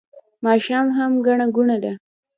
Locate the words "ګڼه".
1.25-1.45